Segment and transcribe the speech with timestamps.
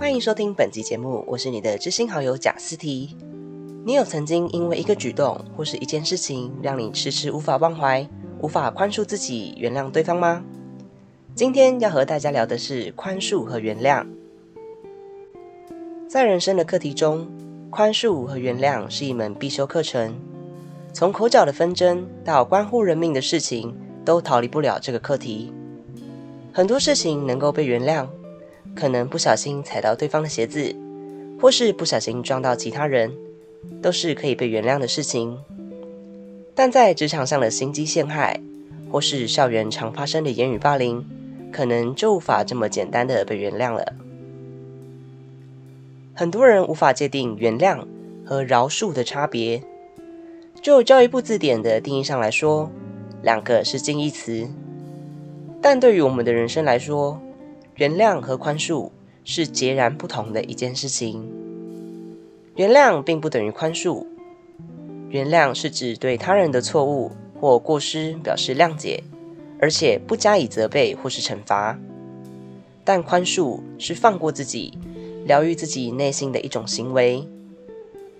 [0.00, 3.14] 欢迎收听本集节目，我是你的知心好友贾斯提。
[3.84, 8.08] 你有曾经因为一个举动或是一件事情，让你迟迟无法忘怀、
[8.40, 10.42] 无法宽恕自己、原谅对方吗？
[11.34, 14.06] 今天要和大家聊的是宽恕和原谅。
[16.08, 17.28] 在人生的课题中，
[17.68, 20.18] 宽恕和原谅是一门必修课程。
[20.94, 25.52] 从口角的纷争到关乎人命的事情，都逃离不了这个课题。
[26.54, 28.06] 很多事情能够被原谅，
[28.74, 30.74] 可能不小心踩到对方的鞋子，
[31.40, 33.12] 或是不小心撞到其他人，
[33.82, 35.38] 都是可以被原谅的事情。
[36.54, 38.40] 但在职场上的心机陷害，
[38.90, 41.04] 或是校园常发生的言语霸凌，
[41.52, 43.94] 可能就无法这么简单的被原谅了。
[46.14, 47.86] 很多人无法界定原谅
[48.26, 49.62] 和饶恕的差别。
[50.60, 52.70] 就教育部字典的定义上来说，
[53.22, 54.46] 两个是近义词。
[55.62, 57.18] 但对于我们的人生来说，
[57.80, 58.90] 原谅和宽恕
[59.24, 61.26] 是截然不同的一件事情。
[62.54, 64.04] 原谅并不等于宽恕，
[65.08, 67.10] 原谅是指对他人的错误
[67.40, 69.02] 或过失表示谅解，
[69.58, 71.78] 而且不加以责备或是惩罚。
[72.84, 74.76] 但宽恕是放过自己，
[75.24, 77.26] 疗愈自己内心的一种行为。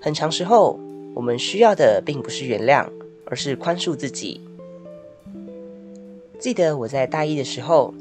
[0.00, 0.80] 很长时候，
[1.14, 2.88] 我们需要的并不是原谅，
[3.26, 4.40] 而是宽恕自己。
[6.38, 7.92] 记得我在大一的时候，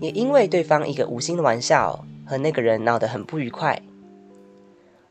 [0.00, 3.80] 也因为对方一个无心的玩笑，和那个人闹得很不愉快。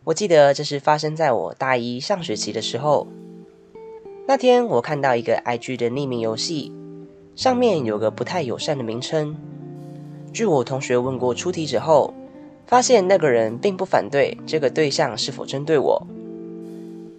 [0.03, 3.07] 我记得这是发生在我大一上学期的时候。
[4.27, 6.71] 那天我看到一个 IG 的匿名游戏，
[7.35, 9.35] 上面有个不太友善的名称。
[10.33, 12.13] 据我同学问过出题者后，
[12.67, 16.05] 发现那个人并不反对这个对象是否针对我。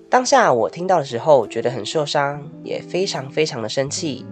[0.08, 4.24] 当下我听到的时候，觉得很受伤，也非常非常的生气。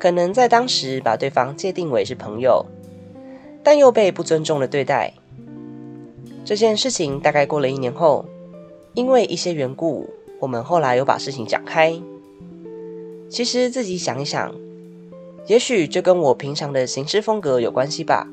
[0.00, 2.64] 可能在当时把对方界定为是朋友，
[3.62, 5.12] 但又被不尊重的对待。
[6.42, 8.24] 这件事情大概过了一年后，
[8.94, 10.08] 因为一些缘故，
[10.38, 12.00] 我们后来又把事情讲开。
[13.28, 14.54] 其实自己想一想，
[15.46, 18.26] 也许这跟我平常的行事风格有关系吧。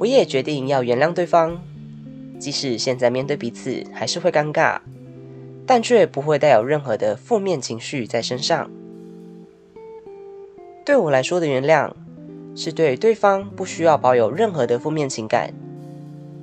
[0.00, 1.62] 我也决定要原谅对方，
[2.40, 4.80] 即使现在面对彼此还是会尴尬，
[5.64, 8.68] 但却不会带有任何的负面情绪在身上。
[10.86, 11.90] 对我来说的原谅，
[12.54, 15.52] 是对对方不需要保有任何的负面情感。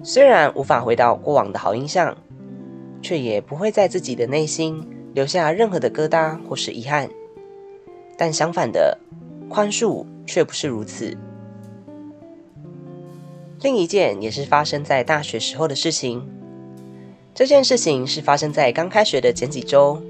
[0.04, 2.18] 虽然无法回到过往的好印象，
[3.02, 7.10] 却也不会在自己的内心留下任何的疙瘩或是遗憾。
[8.18, 9.00] 但相反的，
[9.48, 11.18] 宽恕却不是如此。
[13.62, 16.22] 另一件也是发生在大学时候的事情。
[17.34, 20.02] 这件事情是发生在刚开学的前几周，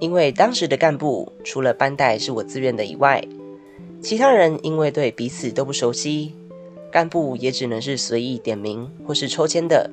[0.00, 3.24] 因为当时的干部除了班带是我自愿的以外，
[4.02, 6.34] 其他人因为对彼此都不熟悉，
[6.90, 9.88] 干部也只能是随意点名或是抽签的。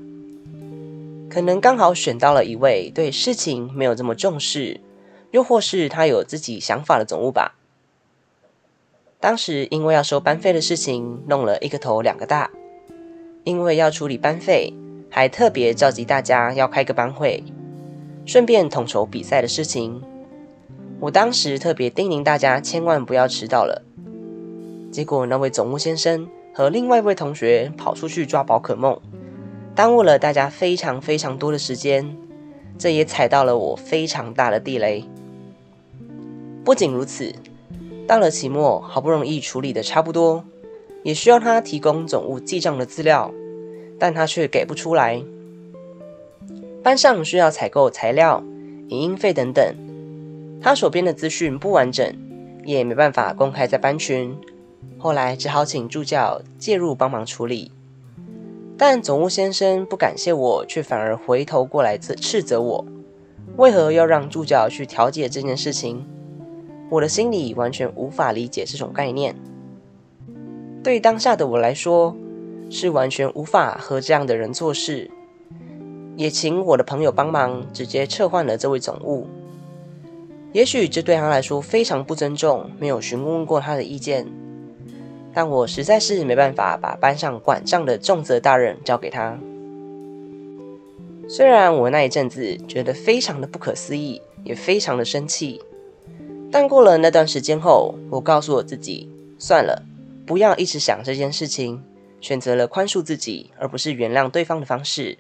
[1.30, 4.82] 可能刚好选到了一位对事情没有这么重视，
[5.30, 7.56] 又或是他有自己想法的总务吧。
[9.20, 12.50] 当时因为要收班费的事情，弄了一个头两个大。
[13.44, 14.74] 因为要处理班费，
[15.10, 17.44] 还特别召集大家要开个班会，
[18.26, 20.02] 顺便统筹比赛的事情。
[21.00, 23.84] 我当时特别叮咛大家千万不要迟到了。
[24.92, 29.00] 结果，那位总务先生和另外一位同学跑出去抓宝可梦，
[29.76, 32.16] 耽误了大家非常非常多的时间。
[32.78, 35.04] 这也踩到了我非常大的地雷。
[36.64, 37.34] 不仅如此，
[38.08, 40.46] 到了期末，好不容易处理的差不多，
[41.04, 43.34] 也需要他提供总务记账的资料，
[44.00, 45.22] 但他却给不出来。
[46.82, 48.42] 班上需要采购材料、
[48.88, 49.76] 影音费等等，
[50.62, 52.16] 他手边的资讯不完整，
[52.64, 54.34] 也没办法公开在班群。
[54.98, 57.72] 后来只好请助教介入帮忙处理，
[58.78, 62.86] 但总务先生不感谢我，却反而回头过来斥斥责我，
[63.58, 66.06] 为何要让助教去调解这件事情？
[66.90, 69.36] 我的心里完全无法理解这种概念。
[70.84, 72.16] 对当下的我来说，
[72.70, 75.10] 是完全无法和这样的人做事，
[76.16, 79.28] 也请我的朋友帮忙，直接撤换了这位总务。
[80.52, 84.28] 也许这对他来说非常不尊重，没有询问过他的意见。
[85.34, 89.38] 但我实在是没办法把班上管账的重责大任交给他。
[91.28, 95.62] 虽然我那一阵子觉得非常的不可思议，也非常的生气，
[96.52, 99.84] 但过了那段时间后，我告诉我自己，算了，
[100.26, 101.84] 不要一直想这件事情，
[102.20, 105.20] 选择了宽恕自己，而不是原谅对方的方式。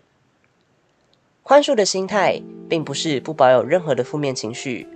[1.43, 4.87] 宽恕的心态，并不是不保有任何的负面情绪，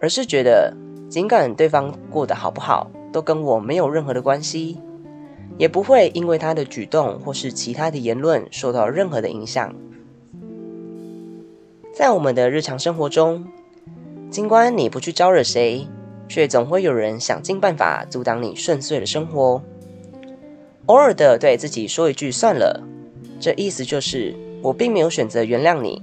[0.00, 0.74] 而是觉得，
[1.08, 2.90] 尽管对方过得好不好。
[3.12, 4.80] 都跟我没有任何的关系，
[5.58, 9.74] 也不会因为他的举动或是其他的言论受到任何的影响。
[11.94, 13.44] 在我们的日常生活中，
[14.30, 15.86] 尽管你不去招惹谁，
[16.26, 19.62] 却总会有人想尽办法阻挡你顺遂的生活。
[20.86, 22.82] 偶尔的对自己说一句“算了”，
[23.38, 26.02] 这意思就是我并没有选择原谅你，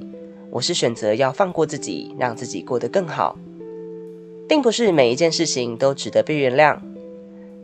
[0.51, 3.35] 我是选择要放过自己，让自己过得更好。
[4.47, 6.79] 并不是每一件事情都值得被原谅，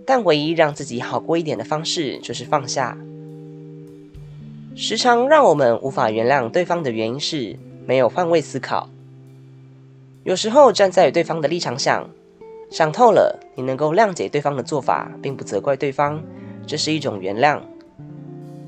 [0.06, 2.98] 但唯一让自己好过一点的方式就是放下。
[4.75, 8.90] 时常让我们无法原谅对方的原因是没有换位思考。
[10.24, 12.10] 有时候站在对方的立场想，
[12.69, 16.22] 想透了，你能够谅解对方的做法，并不责怪对方，
[16.68, 17.62] 这是一种原谅。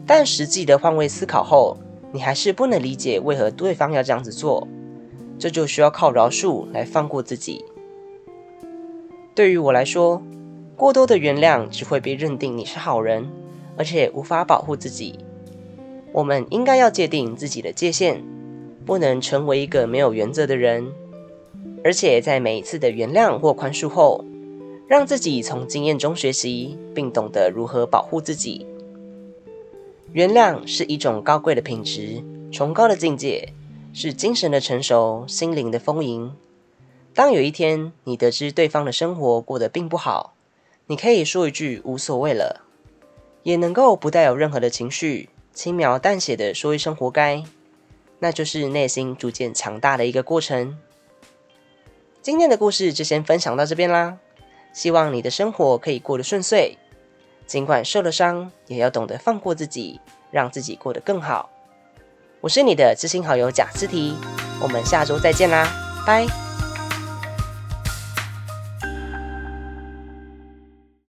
[0.05, 1.77] 但实际的换位思考后，
[2.13, 4.67] 你还是不能理解为何对方要这样子做，
[5.37, 7.65] 这就需要靠饶恕来放过自己。
[9.35, 10.21] 对于我来说，
[10.77, 13.27] 过多的原谅只会被认定你是好人，
[13.75, 15.17] 而且无法保护自己。
[16.11, 18.23] 我们应该要界定自己的界限，
[18.85, 20.87] 不能成为一个没有原则的人。
[21.83, 24.23] 而且在每一次的原谅或宽恕后，
[24.87, 28.67] 让自己从经验中学习，并懂得如何保护自己。
[30.13, 33.51] 原谅是一种高贵的品质，崇高的境界，
[33.93, 36.31] 是精神的成熟，心灵的丰盈。
[37.15, 40.35] 当有一天你得知对方的生活过得并不好，
[40.87, 42.61] 你可以说一句无所谓了，
[43.43, 47.43] 也能够不带有任何的情绪，轻描淡写的说一声活该，
[48.19, 50.77] 那就是内心逐渐强大的一个过程。
[52.21, 54.17] 今天的故事就先分享到这边啦，
[54.73, 56.77] 希望你的生活可以过得顺遂，
[57.45, 59.99] 尽管受了伤，也要懂得放过自己，
[60.31, 61.49] 让自己过得更好。
[62.39, 64.15] 我是你的知心好友贾思提，
[64.61, 65.69] 我们下周再见啦，
[66.05, 66.46] 拜。